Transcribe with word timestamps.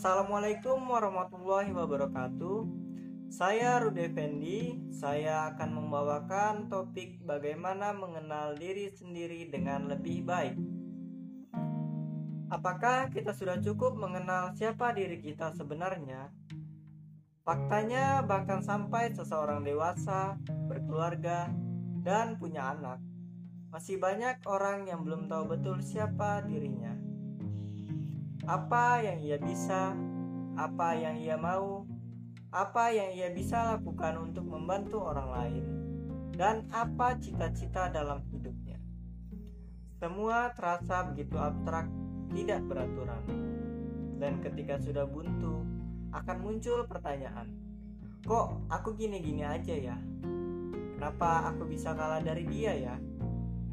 Assalamualaikum 0.00 0.80
warahmatullahi 0.88 1.76
wabarakatuh. 1.76 2.64
Saya 3.28 3.84
Rude 3.84 4.08
Fendi. 4.08 4.80
Saya 4.88 5.52
akan 5.52 5.76
membawakan 5.76 6.72
topik 6.72 7.20
bagaimana 7.20 7.92
mengenal 7.92 8.56
diri 8.56 8.88
sendiri 8.88 9.52
dengan 9.52 9.92
lebih 9.92 10.24
baik. 10.24 10.56
Apakah 12.48 13.12
kita 13.12 13.36
sudah 13.36 13.60
cukup 13.60 13.92
mengenal 13.92 14.56
siapa 14.56 14.96
diri 14.96 15.20
kita 15.20 15.52
sebenarnya? 15.52 16.32
Faktanya, 17.44 18.24
bahkan 18.24 18.64
sampai 18.64 19.12
seseorang 19.12 19.60
dewasa, 19.60 20.40
berkeluarga, 20.64 21.52
dan 22.00 22.40
punya 22.40 22.72
anak, 22.72 23.04
masih 23.68 24.00
banyak 24.00 24.40
orang 24.48 24.88
yang 24.88 25.04
belum 25.04 25.28
tahu 25.28 25.60
betul 25.60 25.76
siapa 25.84 26.40
dirinya 26.48 27.09
apa 28.50 28.98
yang 28.98 29.22
ia 29.22 29.38
bisa, 29.38 29.94
apa 30.58 30.98
yang 30.98 31.14
ia 31.22 31.38
mau, 31.38 31.86
apa 32.50 32.90
yang 32.90 33.14
ia 33.14 33.30
bisa 33.30 33.78
lakukan 33.78 34.18
untuk 34.18 34.42
membantu 34.42 34.98
orang 35.06 35.30
lain, 35.30 35.64
dan 36.34 36.66
apa 36.74 37.14
cita-cita 37.22 37.86
dalam 37.94 38.26
hidupnya. 38.34 38.82
Semua 40.02 40.50
terasa 40.50 41.06
begitu 41.14 41.38
abstrak, 41.38 41.86
tidak 42.34 42.66
beraturan. 42.66 43.22
Dan 44.18 44.42
ketika 44.42 44.82
sudah 44.82 45.06
buntu, 45.06 45.62
akan 46.10 46.36
muncul 46.42 46.90
pertanyaan, 46.90 47.54
"Kok 48.26 48.66
aku 48.66 48.98
gini-gini 48.98 49.46
aja 49.46 49.78
ya? 49.78 49.96
Kenapa 50.98 51.54
aku 51.54 51.70
bisa 51.70 51.94
kalah 51.94 52.18
dari 52.18 52.42
dia 52.50 52.74
ya? 52.74 52.96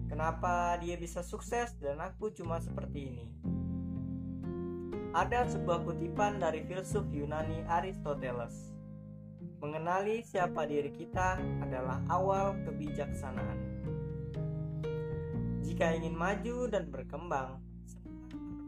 Kenapa 0.06 0.78
dia 0.78 1.02
bisa 1.02 1.26
sukses 1.26 1.74
dan 1.82 1.98
aku 1.98 2.30
cuma 2.30 2.62
seperti 2.62 3.00
ini?" 3.10 3.47
Ada 5.18 5.50
sebuah 5.50 5.82
kutipan 5.82 6.38
dari 6.38 6.62
filsuf 6.70 7.10
Yunani 7.10 7.66
Aristoteles. 7.66 8.70
Mengenali 9.58 10.22
siapa 10.22 10.70
diri 10.70 10.94
kita 10.94 11.42
adalah 11.66 12.06
awal 12.06 12.54
kebijaksanaan. 12.62 13.58
Jika 15.66 15.98
ingin 15.98 16.14
maju 16.14 16.70
dan 16.70 16.94
berkembang, 16.94 17.58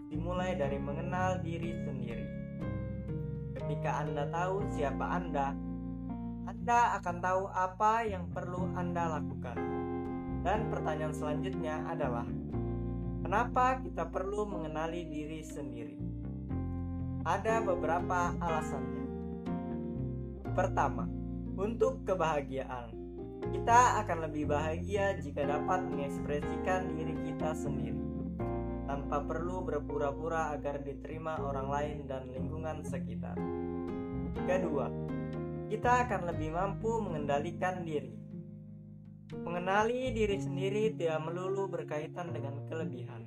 dimulai 0.10 0.58
dari 0.58 0.82
mengenal 0.82 1.38
diri 1.46 1.70
sendiri. 1.86 2.26
Ketika 3.54 4.02
Anda 4.02 4.26
tahu 4.34 4.74
siapa 4.74 5.06
Anda, 5.06 5.54
Anda 6.50 6.98
akan 6.98 7.18
tahu 7.22 7.44
apa 7.46 8.10
yang 8.10 8.26
perlu 8.34 8.74
Anda 8.74 9.22
lakukan. 9.22 9.58
Dan 10.42 10.74
pertanyaan 10.74 11.14
selanjutnya 11.14 11.86
adalah, 11.86 12.26
kenapa 13.22 13.86
kita 13.86 14.10
perlu 14.10 14.50
mengenali 14.50 15.06
diri 15.06 15.46
sendiri? 15.46 16.09
Ada 17.28 17.60
beberapa 17.64 18.32
alasannya. 18.40 19.06
Pertama, 20.56 21.08
untuk 21.60 22.08
kebahagiaan. 22.08 22.96
Kita 23.50 24.04
akan 24.04 24.30
lebih 24.30 24.52
bahagia 24.52 25.16
jika 25.20 25.48
dapat 25.48 25.88
mengekspresikan 25.88 26.92
diri 26.96 27.16
kita 27.24 27.56
sendiri 27.56 28.00
tanpa 28.90 29.22
perlu 29.22 29.62
berpura-pura 29.64 30.50
agar 30.58 30.82
diterima 30.82 31.38
orang 31.38 31.68
lain 31.70 31.98
dan 32.10 32.26
lingkungan 32.34 32.82
sekitar. 32.82 33.38
Kedua, 34.50 34.90
kita 35.70 36.10
akan 36.10 36.22
lebih 36.34 36.50
mampu 36.58 36.98
mengendalikan 36.98 37.86
diri. 37.86 38.18
Mengenali 39.30 40.10
diri 40.10 40.42
sendiri 40.42 40.98
tidak 40.98 41.22
melulu 41.22 41.70
berkaitan 41.70 42.34
dengan 42.34 42.66
kelebihan, 42.66 43.22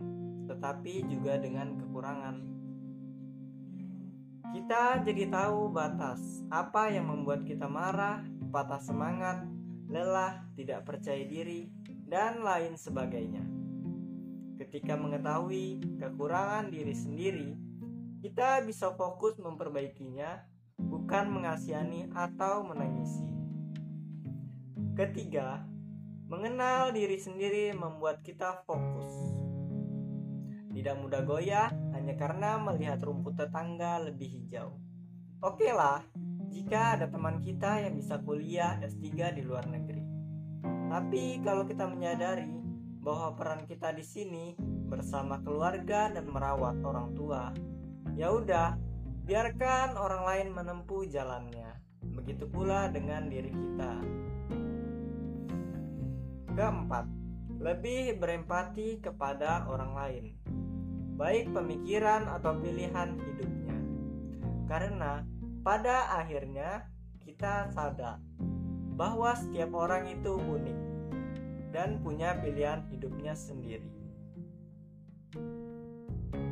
tetapi 0.50 1.06
juga 1.06 1.38
dengan 1.38 1.78
kekurangan 1.78 2.51
kita 4.52 5.00
jadi 5.00 5.32
tahu 5.32 5.72
batas 5.72 6.44
apa 6.52 6.92
yang 6.92 7.08
membuat 7.08 7.48
kita 7.48 7.64
marah, 7.64 8.20
patah 8.52 8.84
semangat, 8.84 9.48
lelah, 9.88 10.44
tidak 10.52 10.84
percaya 10.84 11.24
diri, 11.24 11.72
dan 12.04 12.44
lain 12.44 12.76
sebagainya. 12.76 13.40
Ketika 14.60 14.94
mengetahui 15.00 15.80
kekurangan 15.96 16.68
diri 16.68 16.92
sendiri, 16.92 17.56
kita 18.20 18.60
bisa 18.68 18.92
fokus 18.92 19.40
memperbaikinya, 19.40 20.44
bukan 20.76 21.32
mengasihani 21.32 22.12
atau 22.12 22.68
menangisi. 22.68 23.24
Ketiga, 24.92 25.64
mengenal 26.28 26.92
diri 26.92 27.16
sendiri 27.16 27.72
membuat 27.72 28.20
kita 28.20 28.60
fokus. 28.68 29.16
Tidak 30.76 30.96
mudah 31.00 31.24
goyah 31.24 31.72
hanya 32.02 32.18
karena 32.18 32.58
melihat 32.58 32.98
rumput 33.06 33.38
tetangga 33.38 34.02
lebih 34.02 34.26
hijau. 34.26 34.74
Oke 35.38 35.70
lah, 35.70 36.02
jika 36.50 36.98
ada 36.98 37.06
teman 37.06 37.38
kita 37.38 37.78
yang 37.78 37.94
bisa 37.94 38.18
kuliah 38.18 38.74
S3 38.82 39.38
di 39.38 39.46
luar 39.46 39.70
negeri. 39.70 40.02
Tapi 40.90 41.38
kalau 41.46 41.62
kita 41.62 41.86
menyadari 41.86 42.50
bahwa 42.98 43.38
peran 43.38 43.70
kita 43.70 43.94
di 43.94 44.02
sini 44.02 44.58
bersama 44.90 45.38
keluarga 45.46 46.10
dan 46.10 46.26
merawat 46.26 46.82
orang 46.82 47.14
tua, 47.14 47.54
ya 48.18 48.34
udah, 48.34 48.74
biarkan 49.22 49.94
orang 49.94 50.26
lain 50.26 50.48
menempuh 50.58 51.06
jalannya. 51.06 51.70
Begitu 52.18 52.50
pula 52.50 52.90
dengan 52.90 53.30
diri 53.30 53.54
kita. 53.54 53.92
Keempat, 56.50 57.06
lebih 57.62 58.18
berempati 58.18 58.98
kepada 58.98 59.70
orang 59.70 59.94
lain 59.94 60.41
baik 61.16 61.52
pemikiran 61.52 62.28
atau 62.28 62.56
pilihan 62.56 63.16
hidupnya. 63.20 63.76
Karena 64.66 65.22
pada 65.62 66.18
akhirnya 66.18 66.88
kita 67.22 67.70
sadar 67.70 68.18
bahwa 68.96 69.32
setiap 69.36 69.72
orang 69.72 70.10
itu 70.10 70.36
unik 70.36 70.78
dan 71.72 72.00
punya 72.04 72.36
pilihan 72.40 72.84
hidupnya 72.92 73.32
sendiri. 73.32 73.88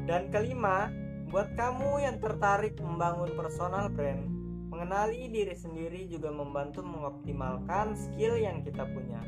Dan 0.08 0.32
kelima, 0.32 0.90
buat 1.30 1.54
kamu 1.54 2.02
yang 2.02 2.18
tertarik 2.18 2.74
membangun 2.82 3.30
personal 3.38 3.86
brand, 3.92 4.26
mengenali 4.72 5.30
diri 5.30 5.54
sendiri 5.54 6.10
juga 6.10 6.34
membantu 6.34 6.82
mengoptimalkan 6.82 7.94
skill 7.94 8.34
yang 8.34 8.64
kita 8.66 8.82
punya. 8.90 9.22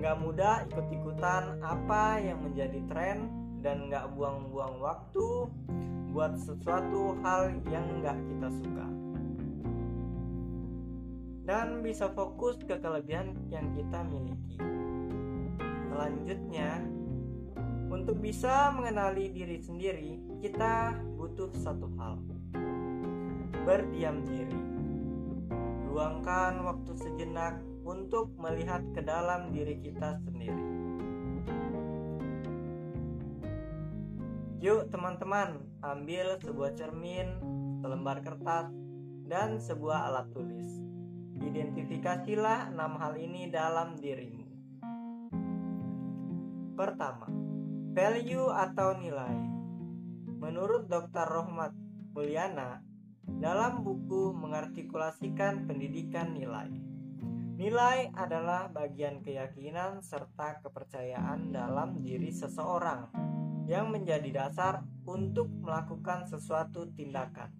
Nggak 0.00 0.16
mudah 0.18 0.66
ikut-ikutan 0.66 1.62
apa 1.62 2.18
yang 2.18 2.42
menjadi 2.42 2.80
tren 2.90 3.39
dan 3.60 3.92
nggak 3.92 4.16
buang-buang 4.16 4.80
waktu 4.80 5.28
buat 6.10 6.34
sesuatu 6.40 7.14
hal 7.22 7.54
yang 7.68 7.86
nggak 8.02 8.18
kita 8.18 8.48
suka. 8.50 8.86
Dan 11.44 11.82
bisa 11.84 12.10
fokus 12.12 12.60
ke 12.62 12.78
kelebihan 12.78 13.36
yang 13.52 13.70
kita 13.76 14.00
miliki. 14.06 14.58
Selanjutnya 15.90 16.84
untuk 17.90 18.22
bisa 18.22 18.70
mengenali 18.70 19.34
diri 19.34 19.58
sendiri 19.58 20.18
kita 20.40 20.94
butuh 21.18 21.50
satu 21.58 21.90
hal. 21.98 22.22
Berdiam 23.66 24.24
diri. 24.24 24.60
Luangkan 25.90 26.62
waktu 26.64 26.92
sejenak 26.96 27.58
untuk 27.82 28.30
melihat 28.38 28.80
ke 28.94 29.02
dalam 29.02 29.50
diri 29.50 29.74
kita 29.82 30.22
sendiri 30.22 30.89
Yuk 34.60 34.92
teman-teman, 34.92 35.56
ambil 35.80 36.36
sebuah 36.36 36.76
cermin, 36.76 37.32
selembar 37.80 38.20
kertas, 38.20 38.68
dan 39.24 39.56
sebuah 39.56 40.12
alat 40.12 40.28
tulis. 40.36 40.68
Identifikasilah 41.40 42.68
enam 42.68 43.00
hal 43.00 43.16
ini 43.16 43.48
dalam 43.48 43.96
dirimu. 43.96 44.44
Pertama, 46.76 47.24
value 47.96 48.52
atau 48.52 49.00
nilai. 49.00 49.32
Menurut 50.28 50.92
Dr. 50.92 51.24
Rohmat 51.24 51.72
Mulyana, 52.12 52.84
dalam 53.24 53.80
buku 53.80 54.36
mengartikulasikan 54.36 55.64
pendidikan 55.64 56.36
nilai. 56.36 56.68
Nilai 57.56 58.12
adalah 58.12 58.68
bagian 58.68 59.24
keyakinan 59.24 60.04
serta 60.04 60.60
kepercayaan 60.60 61.48
dalam 61.48 62.04
diri 62.04 62.28
seseorang 62.28 63.39
yang 63.70 63.94
menjadi 63.94 64.26
dasar 64.34 64.82
untuk 65.06 65.46
melakukan 65.62 66.26
sesuatu 66.26 66.90
tindakan, 66.98 67.54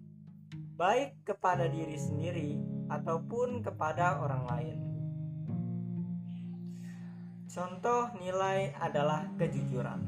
baik 0.75 1.23
kepada 1.23 1.71
diri 1.71 1.95
sendiri 1.95 2.59
ataupun 2.91 3.63
kepada 3.63 4.19
orang 4.19 4.43
lain. 4.43 4.77
Contoh 7.47 8.11
nilai 8.19 8.75
adalah 8.75 9.31
kejujuran. 9.39 10.03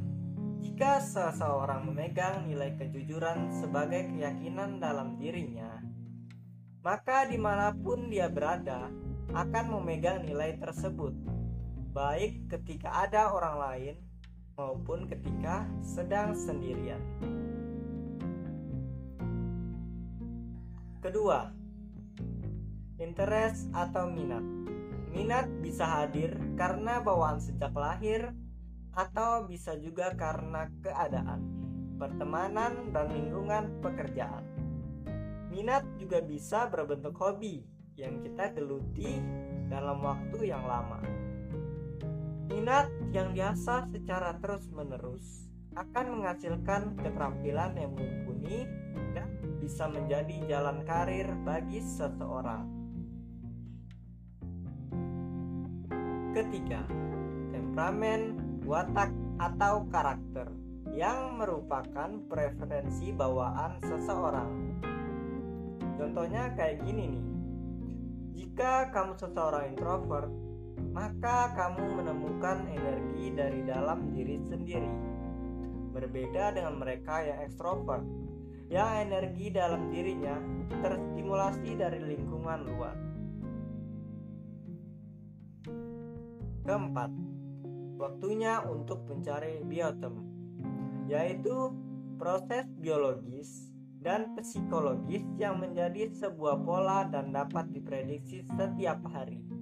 Jika 0.59 0.99
seseorang 0.99 1.87
memegang 1.87 2.51
nilai 2.51 2.75
kejujuran 2.75 3.51
sebagai 3.55 4.11
keyakinan 4.11 4.83
dalam 4.83 5.15
dirinya, 5.15 5.79
maka 6.83 7.31
di 7.31 7.39
mana 7.39 7.71
pun 7.71 8.11
dia 8.11 8.27
berada 8.27 8.91
akan 9.31 9.65
memegang 9.79 10.27
nilai 10.27 10.59
tersebut, 10.59 11.15
baik 11.95 12.51
ketika 12.51 13.07
ada 13.07 13.31
orang 13.31 13.55
lain 13.55 13.95
maupun 14.53 15.09
ketika 15.09 15.65
sedang 15.81 16.37
sendirian. 16.37 17.01
Kedua, 21.03 21.51
interest 23.01 23.67
atau 23.75 24.07
minat. 24.07 24.45
Minat 25.13 25.45
bisa 25.61 25.85
hadir 25.85 26.33
karena 26.57 27.03
bawaan 27.03 27.37
sejak 27.37 27.75
lahir 27.75 28.33
atau 28.93 29.45
bisa 29.45 29.77
juga 29.77 30.13
karena 30.15 30.69
keadaan, 30.81 31.41
pertemanan, 31.99 32.93
dan 32.95 33.11
lingkungan 33.11 33.83
pekerjaan. 33.83 34.45
Minat 35.53 35.85
juga 36.01 36.23
bisa 36.23 36.65
berbentuk 36.71 37.13
hobi 37.19 37.61
yang 37.93 38.25
kita 38.25 38.53
geluti 38.57 39.21
dalam 39.69 40.01
waktu 40.01 40.49
yang 40.49 40.65
lama. 40.65 40.97
Minat 42.49 42.89
yang 43.13 43.29
diasah 43.37 43.85
secara 43.93 44.33
terus-menerus 44.41 45.45
akan 45.77 46.17
menghasilkan 46.17 46.97
keterampilan 46.97 47.77
yang 47.77 47.93
mumpuni 47.93 48.65
dan 49.13 49.29
bisa 49.61 49.85
menjadi 49.85 50.33
jalan 50.49 50.81
karir 50.81 51.29
bagi 51.45 51.77
seseorang. 51.77 52.65
Ketiga, 56.33 56.81
temperamen, 57.53 58.21
watak, 58.65 59.13
atau 59.37 59.85
karakter 59.93 60.49
yang 60.93 61.37
merupakan 61.37 62.09
preferensi 62.25 63.13
bawaan 63.13 63.77
seseorang. 63.85 64.51
Contohnya 66.01 66.49
kayak 66.57 66.81
gini 66.81 67.13
nih. 67.13 67.25
Jika 68.33 68.89
kamu 68.89 69.13
seseorang 69.17 69.73
introvert, 69.73 70.33
maka 70.91 71.55
kamu 71.55 72.03
menemukan 72.03 72.67
energi 72.67 73.31
dari 73.31 73.61
dalam 73.63 74.11
diri 74.11 74.35
sendiri. 74.51 74.91
Berbeda 75.93 76.57
dengan 76.57 76.81
mereka 76.81 77.23
yang 77.23 77.39
ekstrovert, 77.45 78.03
yang 78.67 78.89
energi 79.05 79.53
dalam 79.53 79.93
dirinya 79.93 80.35
terstimulasi 80.81 81.77
dari 81.77 81.99
lingkungan 82.01 82.59
luar. 82.65 82.95
Keempat, 86.63 87.11
waktunya 88.01 88.63
untuk 88.65 89.05
mencari 89.05 89.61
biotem, 89.67 90.15
yaitu 91.05 91.71
proses 92.17 92.65
biologis 92.79 93.69
dan 94.03 94.35
psikologis 94.35 95.23
yang 95.39 95.59
menjadi 95.59 96.11
sebuah 96.11 96.59
pola 96.63 97.07
dan 97.07 97.31
dapat 97.31 97.71
diprediksi 97.71 98.43
setiap 98.55 98.99
hari. 99.11 99.52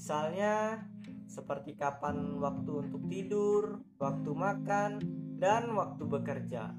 Misalnya, 0.00 0.80
seperti 1.28 1.76
kapan 1.76 2.40
waktu 2.40 2.88
untuk 2.88 3.04
tidur, 3.12 3.84
waktu 4.00 4.30
makan, 4.32 4.96
dan 5.36 5.76
waktu 5.76 6.08
bekerja. 6.08 6.72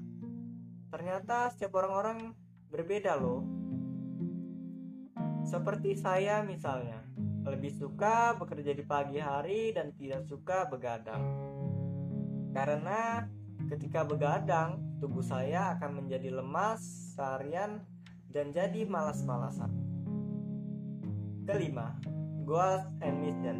Ternyata 0.90 1.54
setiap 1.54 1.78
orang-orang 1.78 2.34
berbeda 2.66 3.14
loh. 3.22 3.46
Seperti 5.46 5.94
saya 5.94 6.42
misalnya, 6.42 6.98
lebih 7.46 7.70
suka 7.70 8.34
bekerja 8.34 8.74
di 8.74 8.82
pagi 8.82 9.22
hari 9.22 9.70
dan 9.70 9.94
tidak 9.94 10.26
suka 10.26 10.66
begadang. 10.66 11.22
Karena 12.50 13.22
Ketika 13.72 14.04
begadang, 14.04 14.84
tubuh 15.00 15.24
saya 15.24 15.72
akan 15.76 16.04
menjadi 16.04 16.28
lemas 16.28 16.82
seharian 17.16 17.80
dan 18.28 18.52
jadi 18.52 18.84
malas-malasan. 18.84 19.72
Kelima, 21.48 21.96
goals 22.42 22.84
and 23.02 23.22
mission. 23.22 23.58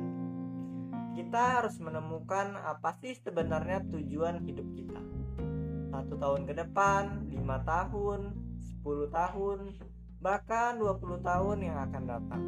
Kita 1.13 1.61
harus 1.61 1.77
menemukan 1.79 2.57
apa 2.57 2.97
sih 2.99 3.15
sebenarnya 3.19 3.85
tujuan 3.89 4.43
hidup 4.43 4.67
kita. 4.75 5.03
Satu 5.93 6.17
tahun 6.17 6.49
ke 6.49 6.55
depan, 6.57 7.29
lima 7.29 7.61
tahun, 7.69 8.33
sepuluh 8.59 9.13
tahun, 9.13 9.77
bahkan 10.23 10.79
20 10.79 11.21
tahun 11.21 11.59
yang 11.61 11.77
akan 11.91 12.03
datang. 12.07 12.43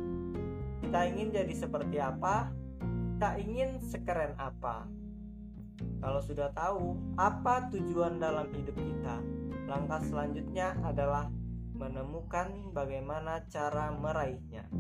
Kita 0.80 1.00
ingin 1.10 1.28
jadi 1.34 1.54
seperti 1.54 1.96
apa? 1.98 2.54
Kita 3.18 3.30
ingin 3.42 3.82
sekeren 3.82 4.32
apa? 4.38 4.86
Kalau 5.98 6.20
sudah 6.22 6.54
tahu 6.54 6.96
apa 7.18 7.66
tujuan 7.74 8.22
dalam 8.22 8.46
hidup 8.54 8.78
kita, 8.78 9.18
langkah 9.66 10.00
selanjutnya 10.06 10.78
adalah 10.86 11.28
menemukan 11.74 12.70
bagaimana 12.70 13.42
cara 13.50 13.90
meraihnya. 13.90 14.70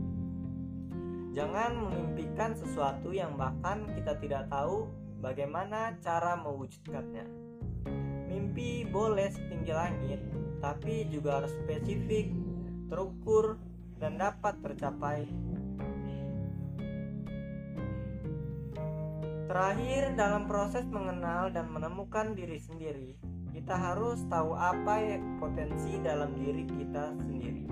Jangan 1.34 1.74
memimpikan 1.74 2.54
sesuatu 2.54 3.10
yang 3.10 3.34
bahkan 3.34 3.90
kita 3.98 4.14
tidak 4.22 4.46
tahu 4.46 4.86
bagaimana 5.18 5.98
cara 5.98 6.38
mewujudkannya. 6.38 7.26
Mimpi 8.30 8.86
boleh 8.86 9.34
setinggi 9.34 9.74
langit, 9.74 10.22
tapi 10.62 11.10
juga 11.10 11.42
harus 11.42 11.50
spesifik, 11.66 12.30
terukur, 12.86 13.58
dan 13.98 14.18
dapat 14.18 14.58
tercapai 14.62 15.26
Terakhir, 19.44 20.18
dalam 20.18 20.50
proses 20.50 20.82
mengenal 20.88 21.52
dan 21.52 21.70
menemukan 21.70 22.34
diri 22.34 22.58
sendiri, 22.58 23.14
kita 23.54 23.76
harus 23.76 24.24
tahu 24.26 24.50
apa 24.56 25.20
potensi 25.38 25.94
dalam 26.02 26.34
diri 26.34 26.66
kita 26.66 27.14
sendiri. 27.14 27.68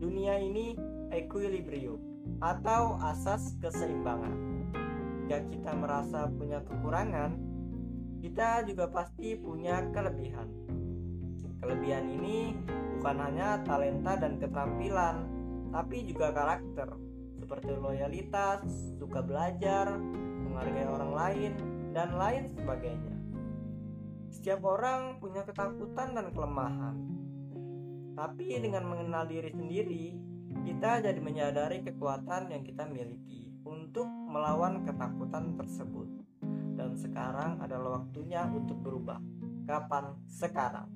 Dunia 0.00 0.40
ini 0.40 0.72
equilibrium 1.14 2.02
atau 2.42 2.98
asas 3.00 3.54
keseimbangan. 3.62 4.34
Jika 5.24 5.38
kita 5.48 5.72
merasa 5.72 6.28
punya 6.28 6.60
kekurangan, 6.66 7.32
kita 8.20 8.66
juga 8.68 8.90
pasti 8.90 9.38
punya 9.38 9.88
kelebihan. 9.94 10.48
Kelebihan 11.64 12.04
ini 12.12 12.52
bukan 13.00 13.16
hanya 13.24 13.62
talenta 13.64 14.20
dan 14.20 14.36
keterampilan, 14.36 15.16
tapi 15.72 16.04
juga 16.04 16.28
karakter, 16.32 16.92
seperti 17.40 17.72
loyalitas, 17.72 18.64
suka 19.00 19.24
belajar, 19.24 19.96
menghargai 20.44 20.84
orang 20.84 21.12
lain, 21.16 21.52
dan 21.96 22.16
lain 22.20 22.52
sebagainya. 22.52 23.16
Setiap 24.28 24.60
orang 24.66 25.22
punya 25.22 25.46
ketakutan 25.46 26.12
dan 26.12 26.26
kelemahan. 26.34 26.96
Tapi 28.14 28.60
dengan 28.60 28.84
mengenal 28.86 29.24
diri 29.24 29.50
sendiri, 29.54 30.04
kita 30.62 31.02
jadi 31.02 31.18
menyadari 31.18 31.82
kekuatan 31.82 32.54
yang 32.54 32.62
kita 32.62 32.86
miliki 32.86 33.50
untuk 33.66 34.06
melawan 34.06 34.86
ketakutan 34.86 35.58
tersebut. 35.58 36.06
Dan 36.78 36.94
sekarang 36.94 37.58
adalah 37.58 37.98
waktunya 38.02 38.46
untuk 38.46 38.78
berubah. 38.78 39.18
Kapan? 39.66 40.14
Sekarang. 40.30 40.93